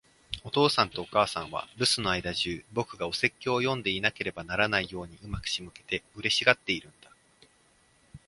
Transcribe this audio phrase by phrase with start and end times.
[0.43, 7.11] お父さんとお母さんは、留守の間じゅう、僕がお説教を読んでいなければならないように上手く仕向けて、嬉しがっているんだ。